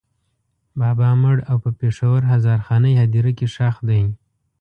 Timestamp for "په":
1.63-1.69